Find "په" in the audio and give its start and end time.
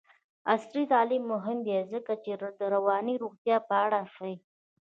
3.67-3.75